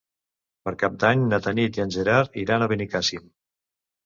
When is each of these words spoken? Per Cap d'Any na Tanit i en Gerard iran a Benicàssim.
Per 0.67 0.71
Cap 0.83 0.95
d'Any 1.03 1.21
na 1.33 1.39
Tanit 1.49 1.77
i 1.77 1.83
en 1.85 1.93
Gerard 1.97 2.41
iran 2.45 2.67
a 2.67 2.71
Benicàssim. 2.73 3.31